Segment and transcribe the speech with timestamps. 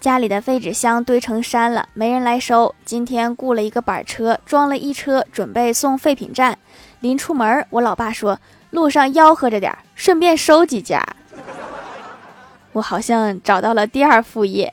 [0.00, 2.72] 家里的废纸箱堆成山了没人来收。
[2.84, 6.56] 今天雇了一个板车装了一车准备送废品站。
[7.00, 8.38] 临出门我老爸说
[8.70, 11.04] 路上吆喝着点顺便收几家。
[12.72, 14.72] 我好像找到了第二副业。